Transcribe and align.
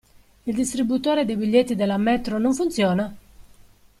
Il 0.45 0.55
distributore 0.55 1.25
dei 1.25 1.37
biglietti 1.37 1.75
della 1.75 1.97
metro 1.99 2.39
non 2.39 2.55
funziona? 2.55 3.15